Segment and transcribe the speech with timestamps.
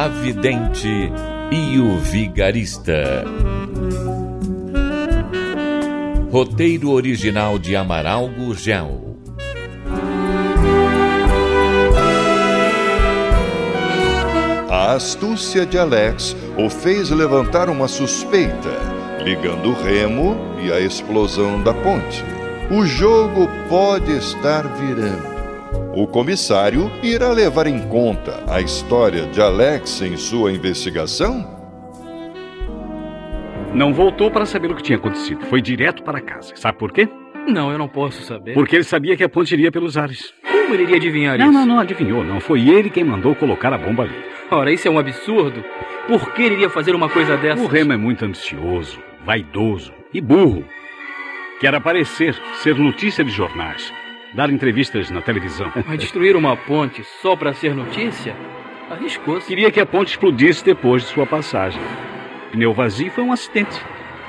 [0.00, 1.12] A Vidente
[1.52, 3.22] e o Vigarista.
[6.32, 9.18] Roteiro original de Amaral Gurgel.
[14.70, 18.78] A astúcia de Alex o fez levantar uma suspeita,
[19.22, 22.24] ligando o remo e a explosão da ponte.
[22.70, 25.29] O jogo pode estar virando.
[25.92, 31.58] O comissário irá levar em conta a história de Alex em sua investigação?
[33.74, 35.44] Não voltou para saber o que tinha acontecido.
[35.46, 36.54] Foi direto para casa.
[36.54, 37.08] Sabe por quê?
[37.48, 38.54] Não, eu não posso saber.
[38.54, 40.32] Porque ele sabia que a ponte iria pelos ares.
[40.48, 41.52] Como ele iria adivinhar não, isso?
[41.52, 42.22] Não, não, não adivinhou.
[42.22, 44.14] Não foi ele quem mandou colocar a bomba ali.
[44.48, 45.64] Ora, isso é um absurdo.
[46.06, 47.62] Por que ele iria fazer uma coisa dessa?
[47.62, 50.64] O Remo é muito ambicioso, vaidoso e burro.
[51.60, 53.92] Quer aparecer, ser notícia de jornais,
[54.34, 55.72] dar entrevistas na televisão.
[55.86, 58.34] Mas destruir uma ponte só para ser notícia?
[58.90, 59.46] Arriscou-se.
[59.46, 61.80] Queria que a ponte explodisse depois de sua passagem.
[62.50, 63.80] Pneu vazio foi um acidente.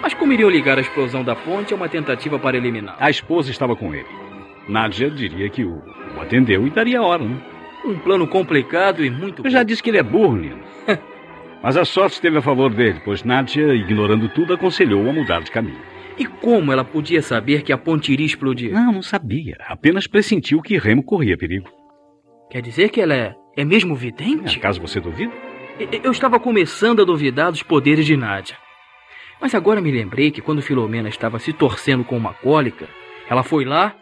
[0.01, 2.95] Mas como iriam ligar a explosão da ponte a uma tentativa para eliminar?
[2.99, 4.07] A esposa estava com ele.
[4.67, 5.81] Nádia diria que o,
[6.15, 7.37] o atendeu e daria a hora, né?
[7.85, 9.45] Um plano complicado e muito.
[9.45, 10.59] Eu já disse que ele é burro, Nino.
[11.63, 15.51] Mas a sorte esteve a favor dele, pois Nádia, ignorando tudo, aconselhou a mudar de
[15.51, 15.90] caminho.
[16.17, 18.71] E como ela podia saber que a ponte iria explodir?
[18.71, 19.57] Não, não sabia.
[19.67, 21.69] Apenas pressentiu que Remo corria perigo.
[22.49, 24.57] Quer dizer que ela é, é mesmo vidente?
[24.57, 25.31] Acaso você duvida?
[26.03, 28.57] Eu estava começando a duvidar dos poderes de Nádia.
[29.39, 32.87] Mas agora me lembrei que quando Filomena estava se torcendo com uma cólica,
[33.27, 33.95] ela foi lá,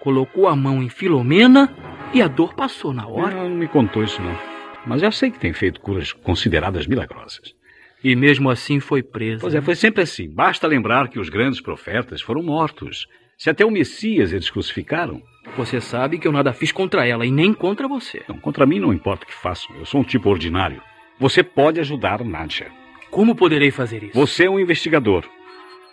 [0.00, 1.74] colocou a mão em Filomena
[2.12, 3.34] e a dor passou na hora.
[3.34, 4.38] Não, não me contou isso não.
[4.86, 7.54] Mas já sei que tem feito curas consideradas milagrosas.
[8.04, 9.40] E mesmo assim foi presa.
[9.40, 10.28] Pois é, foi sempre assim.
[10.28, 13.06] Basta lembrar que os grandes profetas foram mortos.
[13.38, 15.22] Se até o Messias eles crucificaram.
[15.56, 18.22] Você sabe que eu nada fiz contra ela e nem contra você.
[18.28, 19.74] Não, contra mim não importa o que façam.
[19.76, 20.82] Eu sou um tipo ordinário.
[21.18, 22.70] Você pode ajudar Nádia.
[23.10, 24.12] Como poderei fazer isso?
[24.14, 25.24] Você é um investigador.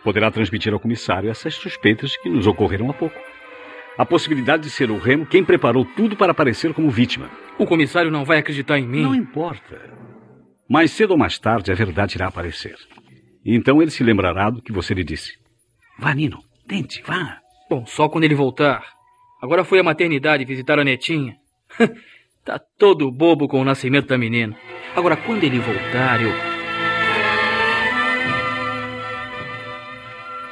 [0.03, 3.17] Poderá transmitir ao comissário essas suspeitas que nos ocorreram há pouco.
[3.97, 7.29] A possibilidade de ser o Remo quem preparou tudo para aparecer como vítima.
[7.57, 9.03] O comissário não vai acreditar em mim.
[9.03, 9.79] Não importa.
[10.71, 12.77] Mais cedo ou mais tarde a verdade irá aparecer.
[13.43, 15.37] E então ele se lembrará do que você lhe disse.
[15.99, 16.41] Vá, Nino.
[16.65, 17.39] Tente, vá.
[17.69, 18.81] Bom, só quando ele voltar.
[19.41, 21.35] Agora foi à maternidade visitar a netinha.
[22.45, 24.55] tá todo bobo com o nascimento da menina.
[24.95, 26.31] Agora, quando ele voltar, eu.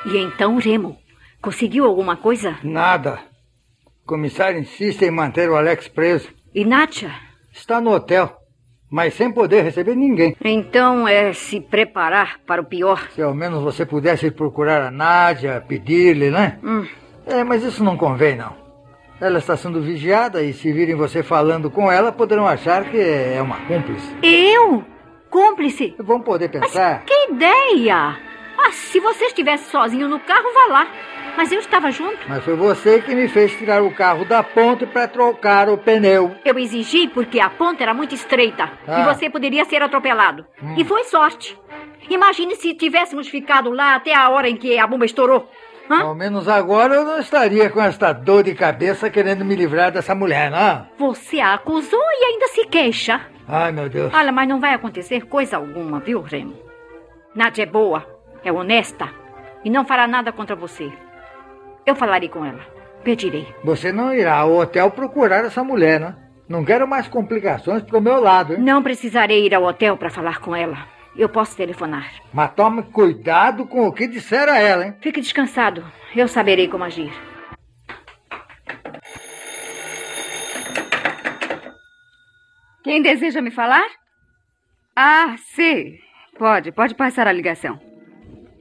[0.05, 0.97] E então, Remo,
[1.41, 2.59] conseguiu alguma coisa?
[2.61, 3.21] Nada.
[4.03, 6.27] O comissário insiste em manter o Alex preso.
[6.53, 7.09] E Nátia?
[7.53, 8.38] Está no hotel,
[8.89, 10.35] mas sem poder receber ninguém.
[10.43, 13.09] Então é se preparar para o pior.
[13.11, 16.57] Se ao menos você pudesse procurar a Nádia, pedir-lhe, né?
[16.63, 16.85] Hum.
[17.25, 18.53] É, mas isso não convém, não.
[19.21, 23.41] Ela está sendo vigiada e se virem você falando com ela, poderão achar que é
[23.41, 24.15] uma cúmplice.
[24.23, 24.83] Eu?
[25.29, 25.93] Cúmplice?
[25.99, 27.01] Vão poder pensar.
[27.01, 28.17] Mas que ideia!
[28.57, 30.87] Ah, se você estivesse sozinho no carro, vá lá.
[31.37, 32.17] Mas eu estava junto.
[32.27, 36.35] Mas foi você que me fez tirar o carro da ponte para trocar o pneu.
[36.43, 38.99] Eu exigi porque a ponte era muito estreita Ah.
[39.01, 40.45] e você poderia ser atropelado.
[40.61, 40.75] Hum.
[40.77, 41.57] E foi sorte.
[42.09, 45.49] Imagine se tivéssemos ficado lá até a hora em que a bomba estourou.
[45.89, 46.03] Hã?
[46.03, 50.13] Ao menos agora eu não estaria com esta dor de cabeça querendo me livrar dessa
[50.13, 50.87] mulher, não?
[50.99, 53.21] Você a acusou e ainda se queixa.
[53.47, 54.13] Ai, meu Deus.
[54.13, 56.53] Olha, mas não vai acontecer coisa alguma, viu, Remo?
[57.33, 58.05] Nádia é boa,
[58.43, 59.09] é honesta
[59.65, 60.91] e não fará nada contra você.
[61.85, 62.59] Eu falarei com ela.
[63.03, 63.47] Pedirei.
[63.63, 66.15] Você não irá ao hotel procurar essa mulher, né?
[66.47, 68.59] Não quero mais complicações pro meu lado, hein?
[68.59, 70.77] Não precisarei ir ao hotel para falar com ela.
[71.15, 72.11] Eu posso telefonar.
[72.33, 74.95] Mas tome cuidado com o que disser a ela, hein?
[75.01, 75.83] Fique descansado.
[76.15, 77.11] Eu saberei como agir.
[82.83, 83.87] Quem deseja me falar?
[84.95, 85.99] Ah, sei.
[86.37, 87.79] Pode, pode passar a ligação.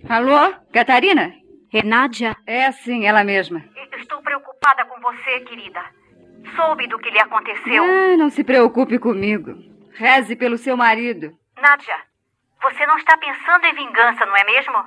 [0.09, 1.32] Alô, Catarina?
[1.73, 2.37] É Nádia?
[2.47, 3.62] É sim, ela mesma.
[3.99, 5.82] Estou preocupada com você, querida.
[6.56, 7.85] Soube do que lhe aconteceu.
[7.85, 9.55] Ah, não se preocupe comigo.
[9.93, 11.37] Reze pelo seu marido.
[11.61, 11.97] Nádia,
[12.62, 14.85] você não está pensando em vingança, não é mesmo?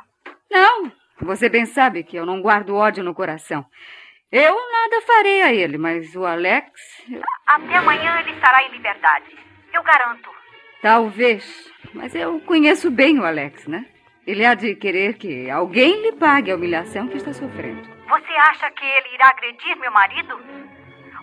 [0.50, 0.92] Não,
[1.22, 3.66] você bem sabe que eu não guardo ódio no coração.
[4.32, 6.72] Eu nada farei a ele, mas o Alex.
[7.46, 9.38] Até amanhã ele estará em liberdade.
[9.74, 10.30] Eu garanto.
[10.82, 11.70] Talvez.
[11.94, 13.86] Mas eu conheço bem o Alex, né?
[14.26, 17.82] Ele há de querer que alguém lhe pague a humilhação que está sofrendo.
[18.08, 20.40] Você acha que ele irá agredir meu marido?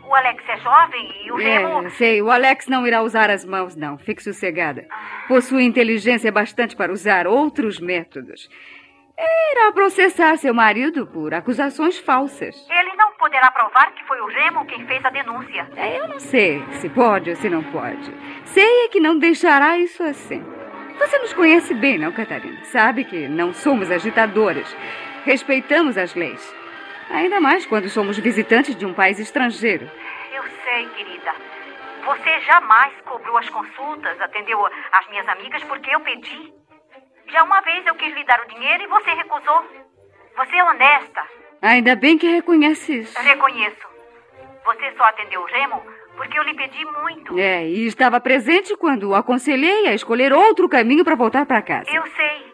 [0.05, 1.87] O Alex é jovem e o Remo.
[1.87, 2.23] É, sei.
[2.23, 3.99] O Alex não irá usar as mãos, não.
[3.99, 4.87] Fique sossegada.
[5.29, 8.49] Possui inteligência bastante para usar outros métodos.
[9.53, 12.57] Irá processar seu marido por acusações falsas.
[12.71, 15.69] Ele não poderá provar que foi o Remo quem fez a denúncia.
[15.77, 18.15] É, eu não sei se pode ou se não pode.
[18.45, 20.43] Sei é que não deixará isso assim.
[20.99, 22.65] Você nos conhece bem, não, Catarina?
[22.65, 24.77] Sabe que não somos agitadores.
[25.25, 26.55] Respeitamos as leis.
[27.11, 29.91] Ainda mais quando somos visitantes de um país estrangeiro.
[30.33, 31.33] Eu sei, querida.
[32.05, 36.53] Você jamais cobrou as consultas, atendeu as minhas amigas porque eu pedi.
[37.29, 39.65] Já uma vez eu quis lhe dar o dinheiro e você recusou.
[40.37, 41.25] Você é honesta.
[41.63, 43.19] Ainda bem que reconhece isso.
[43.21, 43.87] Reconheço.
[44.65, 45.83] Você só atendeu o Remo
[46.19, 47.39] porque eu lhe pedi muito.
[47.39, 51.89] É, e estava presente quando o aconselhei a escolher outro caminho para voltar para casa.
[51.91, 52.49] Eu sei.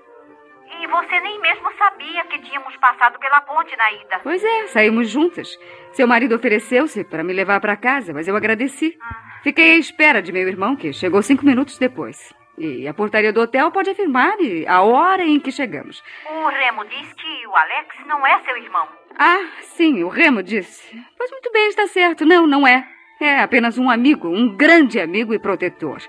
[0.80, 4.20] E você nem mesmo sabia que tínhamos passado pela ponte na ida.
[4.22, 5.58] Pois é, saímos juntas.
[5.92, 8.96] Seu marido ofereceu-se para me levar para casa, mas eu agradeci.
[9.42, 12.34] Fiquei à espera de meu irmão, que chegou cinco minutos depois.
[12.58, 14.34] E a portaria do hotel pode afirmar
[14.68, 16.02] a hora em que chegamos.
[16.30, 18.86] O Remo diz que o Alex não é seu irmão.
[19.18, 21.02] Ah, sim, o Remo disse.
[21.16, 22.24] Pois muito bem, está certo.
[22.24, 22.93] Não, não é.
[23.20, 26.02] É apenas um amigo, um grande amigo e protetor.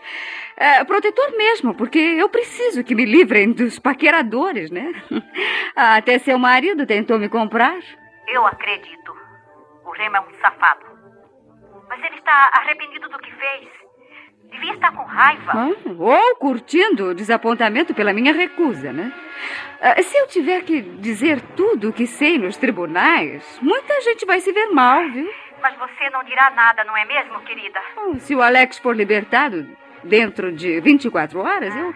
[0.58, 4.92] É, protetor mesmo, porque eu preciso que me livrem dos paqueradores, né?
[5.76, 7.78] Até seu marido tentou me comprar.
[8.28, 9.16] Eu acredito.
[9.86, 10.86] O Remo é um safado.
[11.88, 13.70] Mas ele está arrependido do que fez.
[14.52, 15.52] Devia estar com raiva.
[15.54, 19.12] Ah, ou curtindo o desapontamento pela minha recusa, né?
[19.82, 24.40] Ah, se eu tiver que dizer tudo o que sei nos tribunais, muita gente vai
[24.40, 25.30] se ver mal, viu?
[25.62, 27.80] Mas você não dirá nada, não é mesmo, querida?
[27.98, 29.68] Oh, se o Alex for libertado
[30.04, 31.94] dentro de 24 horas, eu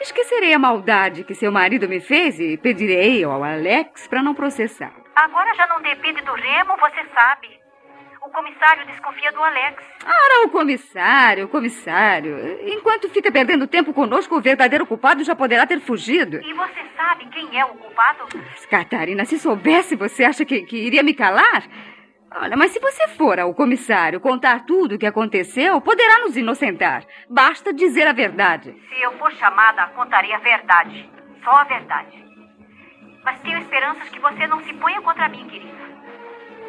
[0.00, 4.92] esquecerei a maldade que seu marido me fez e pedirei ao Alex para não processar.
[5.14, 7.60] Agora já não depende do Remo, você sabe.
[8.22, 9.82] O comissário desconfia do Alex.
[10.04, 12.60] Ora, o comissário, o comissário.
[12.68, 16.36] Enquanto fica perdendo tempo conosco, o verdadeiro culpado já poderá ter fugido.
[16.36, 18.28] E você sabe quem é o culpado?
[18.34, 21.64] Mas, Catarina, se soubesse, você acha que, que iria me calar?
[22.32, 27.04] Olha, mas se você for ao comissário contar tudo o que aconteceu, poderá nos inocentar.
[27.28, 28.72] Basta dizer a verdade.
[28.88, 31.10] Se eu for chamada, contarei a verdade.
[31.42, 32.24] Só a verdade.
[33.24, 35.80] Mas tenho esperanças que você não se ponha contra mim, querida.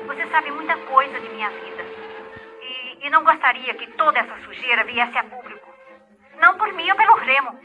[0.08, 1.86] Você sabe muita coisa de minha vida.
[2.62, 5.68] E, e não gostaria que toda essa sujeira viesse a público.
[6.40, 7.60] Não por mim ou pelo Remo,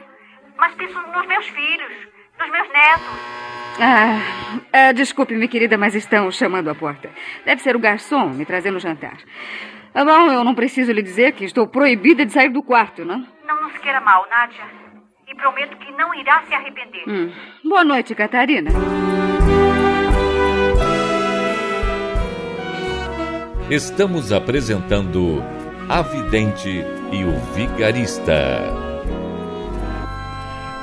[0.56, 1.92] mas penso nos meus filhos,
[2.38, 3.45] nos meus netos.
[3.78, 4.20] Ah,
[4.72, 7.10] ah, desculpe, minha querida, mas estão chamando a porta.
[7.44, 9.18] Deve ser o garçom me trazendo jantar.
[9.94, 13.26] Ah, bom, eu não preciso lhe dizer que estou proibida de sair do quarto, não?
[13.46, 14.64] Não nos queira mal, Nádia.
[15.28, 17.04] E prometo que não irá se arrepender.
[17.08, 17.32] Hum.
[17.64, 18.70] Boa noite, Catarina.
[23.70, 25.42] Estamos apresentando
[25.88, 28.85] A Vidente e o Vigarista.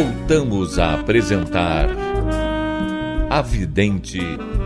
[0.00, 1.88] Voltamos a apresentar
[3.30, 4.18] A Vidente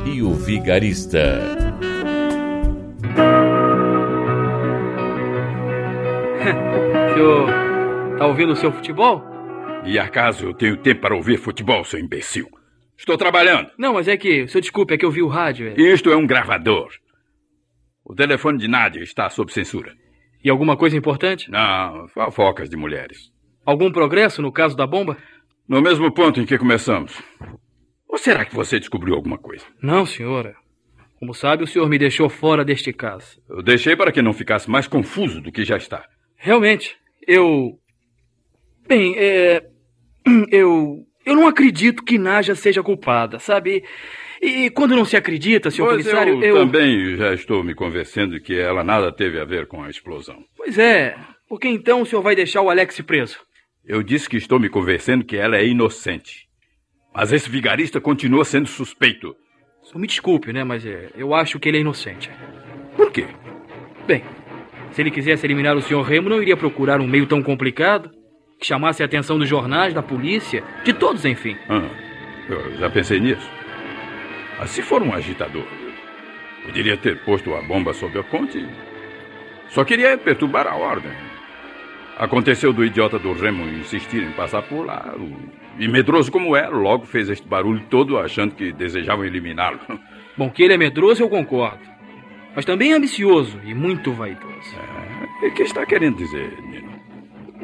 [0.05, 1.41] e o Vigarista.
[7.15, 7.49] Senhor,
[8.19, 9.23] tá ouvindo o seu futebol?
[9.85, 12.49] E acaso eu tenho tempo para ouvir futebol, seu imbecil?
[12.99, 13.71] Estou trabalhando.
[13.79, 15.69] Não, mas é que, o senhor desculpe, é que eu vi o rádio.
[15.69, 16.89] é- Isto é um gravador.
[18.05, 19.93] O telefone de Nádia está sob censura.
[20.43, 21.49] E alguma coisa importante?
[21.53, 23.31] Não, fofocas de mulheres.
[23.65, 25.17] Algum progresso no caso da bomba?
[25.69, 27.23] No mesmo ponto em que começamos.
[28.09, 29.65] Ou será que você descobriu alguma coisa?
[29.83, 30.55] Não, senhora.
[31.19, 33.41] Como sabe, o senhor me deixou fora deste caso.
[33.49, 36.05] Eu deixei para que não ficasse mais confuso do que já está.
[36.37, 37.73] Realmente, eu.
[38.89, 39.63] Bem, é.
[40.51, 40.97] Eu.
[41.25, 43.85] Eu não acredito que Naja seja culpada, sabe?
[44.41, 46.55] E quando não se acredita, senhor Pois comissário, eu, eu.
[46.57, 50.43] também já estou me convencendo de que ela nada teve a ver com a explosão.
[50.57, 51.15] Pois é.
[51.47, 53.39] Por que então o senhor vai deixar o Alex preso?
[53.91, 56.47] Eu disse que estou me convencendo que ela é inocente.
[57.13, 59.35] Mas esse vigarista continua sendo suspeito.
[59.83, 60.63] Só me desculpe, né?
[60.63, 62.31] Mas é, eu acho que ele é inocente.
[62.97, 63.27] Por quê?
[64.07, 64.23] Bem,
[64.93, 66.03] Se ele quisesse eliminar o Sr.
[66.03, 68.13] Remo, não iria procurar um meio tão complicado
[68.61, 71.57] que chamasse a atenção dos jornais, da polícia, de todos, enfim.
[71.69, 71.91] Ah,
[72.49, 73.51] eu já pensei nisso.
[74.57, 75.67] Mas se for um agitador,
[76.65, 78.65] poderia ter posto a bomba sob a ponte.
[79.69, 81.30] Só queria perturbar a ordem.
[82.21, 85.15] Aconteceu do idiota do Remo insistir em passar por lá.
[85.79, 89.81] E medroso como é, logo fez este barulho todo achando que desejavam eliminá-lo.
[90.37, 91.81] Bom, que ele é medroso, eu concordo.
[92.55, 94.77] Mas também ambicioso e muito vaidoso.
[95.43, 96.91] É, o que está querendo dizer, Nino?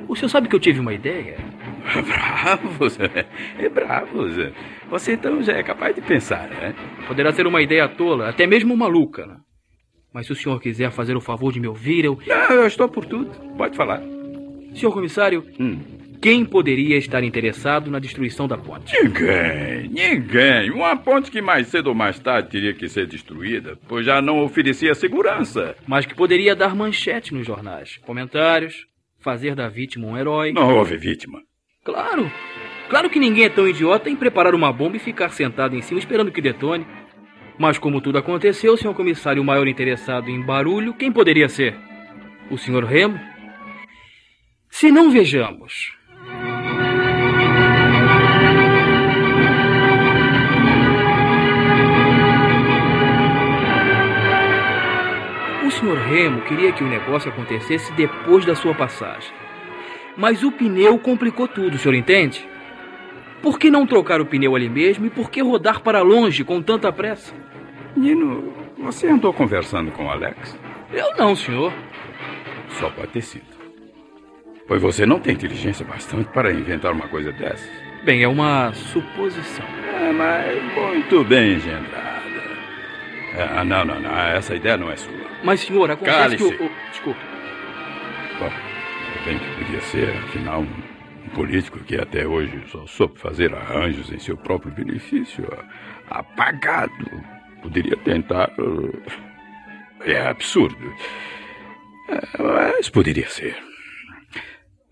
[0.08, 1.36] O senhor sabe que eu tive uma ideia?
[2.06, 3.26] Bravo, Zé.
[3.58, 4.52] É bravo, Zé.
[4.88, 6.74] Você então já é capaz de pensar, né?
[7.06, 9.36] Poderá ser uma ideia tola, até mesmo maluca, né?
[10.14, 12.18] Mas se o senhor quiser fazer o favor de me ouvir, eu.
[12.26, 13.30] Não, eu estou por tudo.
[13.58, 14.15] Pode falar.
[14.76, 15.78] Senhor comissário, hum.
[16.20, 18.94] quem poderia estar interessado na destruição da ponte?
[19.02, 20.70] Ninguém, ninguém.
[20.70, 24.44] Uma ponte que mais cedo ou mais tarde teria que ser destruída, pois já não
[24.44, 25.74] oferecia segurança.
[25.86, 28.86] Mas que poderia dar manchete nos jornais, comentários,
[29.18, 30.52] fazer da vítima um herói.
[30.52, 31.40] Não houve vítima.
[31.82, 32.30] Claro.
[32.90, 35.98] Claro que ninguém é tão idiota em preparar uma bomba e ficar sentado em cima
[35.98, 36.86] esperando que detone.
[37.58, 41.74] Mas como tudo aconteceu, senhor comissário, o maior interessado em barulho, quem poderia ser?
[42.50, 43.18] O senhor Remo?
[44.78, 45.96] Se não vejamos.
[55.66, 59.32] O senhor Remo queria que o negócio acontecesse depois da sua passagem.
[60.14, 62.46] Mas o pneu complicou tudo, o senhor entende?
[63.40, 66.60] Por que não trocar o pneu ali mesmo e por que rodar para longe com
[66.60, 67.34] tanta pressa?
[67.96, 70.54] Nino, você andou conversando com o Alex?
[70.92, 71.72] Eu não, senhor.
[72.68, 73.55] Só pode ter sido.
[74.66, 77.70] Pois você não tem inteligência bastante para inventar uma coisa dessas.
[78.04, 79.64] Bem, é uma suposição.
[79.94, 82.22] É, mas muito bem engendrada.
[83.36, 84.10] É, não, não, não.
[84.10, 85.14] Essa ideia não é sua.
[85.44, 86.70] Mas, senhor, acontece que o, o...
[86.90, 87.20] Desculpe.
[88.38, 88.50] Bom,
[89.24, 90.68] bem que podia ser, afinal, um,
[91.26, 95.46] um político que até hoje só soube fazer arranjos em seu próprio benefício.
[96.10, 96.92] Apagado.
[97.62, 98.50] Poderia tentar.
[100.00, 100.92] É absurdo.
[102.08, 103.56] É, mas poderia ser.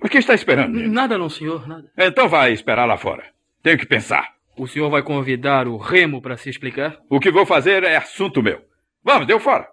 [0.04, 0.78] O que está esperando?
[0.86, 1.90] Nada não, senhor, nada.
[1.96, 3.24] Então vai esperar lá fora.
[3.62, 4.34] Tenho que pensar.
[4.54, 6.98] O senhor vai convidar o Remo para se explicar?
[7.08, 8.60] O que vou fazer é assunto meu.
[9.02, 9.66] Vamos, deu fora.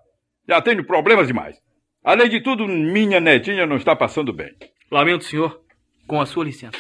[0.48, 1.62] Já tenho problemas demais.
[2.02, 4.56] Além de tudo, minha netinha não está passando bem.
[4.90, 5.62] Lamento, senhor.
[6.08, 6.80] Com a sua licença.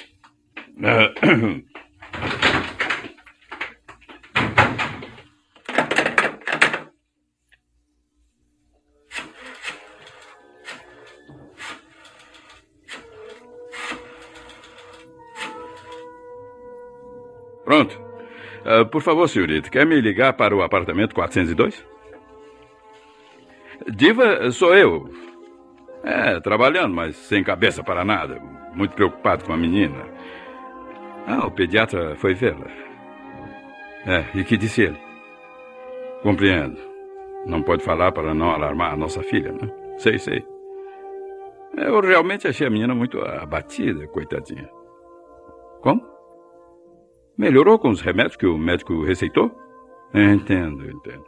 [17.71, 17.97] Pronto.
[18.65, 21.87] Uh, por favor, senhorita, quer me ligar para o apartamento 402?
[23.95, 25.09] Diva, sou eu.
[26.03, 28.41] É, trabalhando, mas sem cabeça para nada.
[28.75, 30.03] Muito preocupado com a menina.
[31.25, 32.67] Ah, o pediatra foi vê-la.
[34.05, 34.99] É, e que disse ele?
[36.23, 36.77] Compreendo.
[37.45, 39.71] Não pode falar para não alarmar a nossa filha, né?
[39.97, 40.45] Sei, sei.
[41.77, 44.69] Eu realmente achei a menina muito abatida, coitadinha.
[45.79, 46.10] Como?
[47.41, 49.51] Melhorou com os remédios que o médico receitou?
[50.13, 51.25] Entendo, entendo.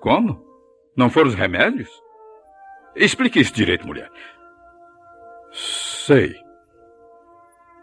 [0.00, 0.38] Como?
[0.94, 1.88] Não foram os remédios?
[2.94, 4.10] Explique isso direito, mulher.
[5.50, 6.34] Sei.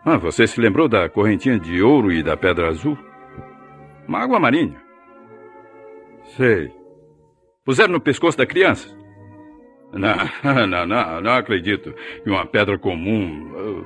[0.06, 2.96] Ah, você se lembrou da correntinha de ouro e da pedra azul?
[4.08, 4.80] Uma água marinha.
[6.38, 6.72] Sei.
[7.64, 8.88] Puseram no pescoço da criança?
[9.92, 10.16] Não,
[10.68, 11.92] não, não, não acredito.
[12.24, 13.84] E uma pedra comum.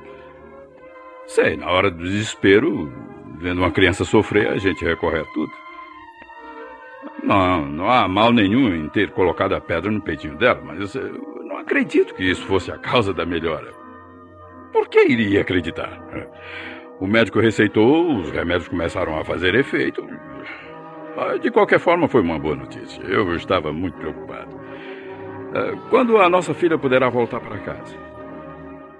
[1.26, 2.92] Sei, na hora do desespero,
[3.40, 5.52] vendo uma criança sofrer, a gente recorre a tudo.
[7.22, 11.44] Não, não há mal nenhum em ter colocado a pedra no peitinho dela, mas eu
[11.44, 13.72] não acredito que isso fosse a causa da melhora.
[14.72, 16.00] Por que iria acreditar?
[17.00, 20.06] O médico receitou, os remédios começaram a fazer efeito.
[21.40, 23.02] De qualquer forma, foi uma boa notícia.
[23.02, 24.60] Eu estava muito preocupado.
[25.54, 27.96] Eh, quando a nossa filha poderá voltar para casa?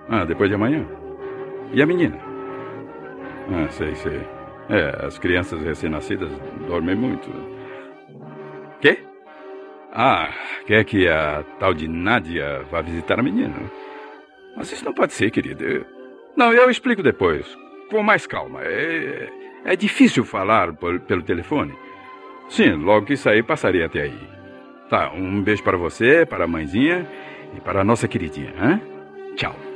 [0.09, 0.87] Ah, depois de amanhã.
[1.73, 2.29] E a menina?
[3.52, 4.21] Ah, sei, sei.
[4.69, 6.30] É, as crianças recém-nascidas
[6.69, 7.28] dormem muito.
[8.80, 8.99] Quê?
[9.92, 10.30] Ah,
[10.66, 13.57] quer que a tal de Nádia vá visitar a menina?
[14.57, 15.85] Mas isso não pode ser, querida.
[16.37, 17.47] Não, eu explico depois.
[17.90, 18.61] Com mais calma.
[18.62, 19.28] É,
[19.64, 21.75] é difícil falar por, pelo telefone.
[22.49, 24.19] Sim, logo que sair, passarei até aí.
[24.88, 27.07] Tá, um beijo para você, para a mãezinha
[27.57, 28.52] e para a nossa queridinha.
[28.61, 28.83] Hein?
[29.37, 29.69] Tchau.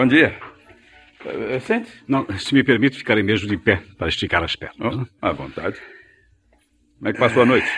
[0.00, 0.34] Bom dia.
[1.26, 1.90] Uh, sente?
[2.08, 4.96] Não, se me permite, ficarei mesmo de pé para esticar as pernas.
[4.96, 5.78] Oh, à vontade.
[6.96, 7.68] Como é que passou a noite?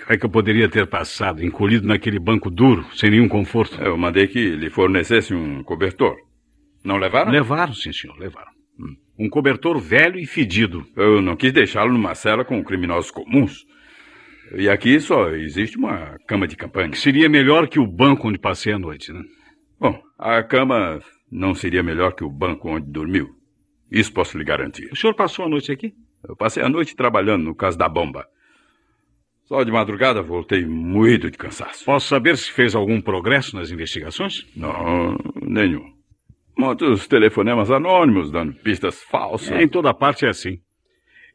[0.00, 3.80] Como é que eu poderia ter passado, encolhido naquele banco duro, sem nenhum conforto?
[3.80, 6.16] Eu mandei que lhe fornecesse um cobertor.
[6.84, 7.30] Não levaram?
[7.30, 8.50] Levaram, sim, senhor, levaram.
[8.76, 8.96] Hum.
[9.16, 10.84] Um cobertor velho e fedido.
[10.96, 13.64] Eu não quis deixá-lo numa cela com criminosos comuns.
[14.56, 16.92] E aqui só existe uma cama de campanha.
[16.94, 19.22] Seria melhor que o banco onde passei a noite, né?
[19.78, 21.00] Bom, a cama
[21.30, 23.36] não seria melhor que o banco onde dormiu.
[23.90, 24.88] Isso posso lhe garantir.
[24.92, 25.94] O senhor passou a noite aqui?
[26.26, 28.26] Eu passei a noite trabalhando no caso da bomba.
[29.44, 31.84] Só de madrugada voltei moído de cansaço.
[31.84, 34.46] Posso saber se fez algum progresso nas investigações?
[34.54, 35.92] Não, nenhum.
[36.56, 39.50] Muitos telefonemas anônimos dando pistas falsas.
[39.50, 40.60] É, em toda parte é assim.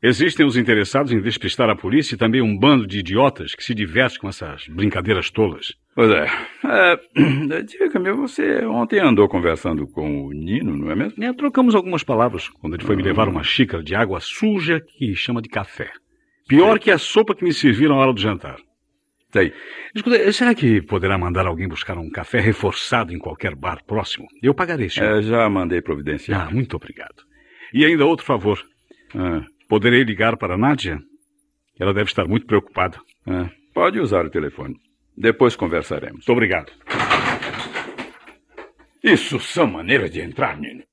[0.02, 3.74] Existem os interessados em despistar a polícia e também um bando de idiotas que se
[3.74, 5.74] diverte com essas brincadeiras tolas.
[5.96, 6.28] Pois é.
[6.66, 11.24] é Diga-me, você ontem andou conversando com o Nino, não é mesmo?
[11.24, 15.16] É, trocamos algumas palavras quando ele foi me levar uma xícara de água suja que
[15.16, 15.90] chama de café.
[16.50, 18.58] Pior que a sopa que me serviram na hora do jantar.
[19.32, 19.54] Sei.
[19.96, 24.28] Escuta, será que poderá mandar alguém buscar um café reforçado em qualquer bar próximo?
[24.44, 25.20] Eu pagarei, senhor.
[25.20, 26.48] É, já mandei providenciar.
[26.48, 27.24] Ah, muito obrigado.
[27.74, 28.62] E ainda outro favor.
[29.16, 29.44] Ah.
[29.68, 31.00] Poderei ligar para a Nádia?
[31.80, 32.98] Ela deve estar muito preocupada.
[33.26, 34.76] Ah, pode usar o telefone.
[35.18, 36.18] Depois conversaremos.
[36.18, 36.72] Muito obrigado.
[39.04, 40.82] Isso são maneiras de entrar, Nino.
[40.82, 40.86] O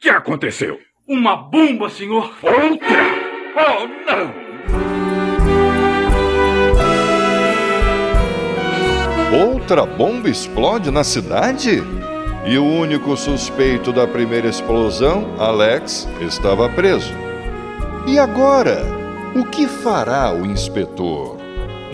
[0.00, 0.78] que aconteceu?
[1.08, 2.36] Uma bomba, senhor.
[2.42, 3.26] Outra?
[3.56, 4.46] Oh, não!
[9.32, 11.82] Outra bomba explode na cidade?
[12.46, 17.12] E o único suspeito da primeira explosão, Alex, estava preso.
[18.06, 18.84] E agora?
[19.34, 21.35] O que fará o inspetor?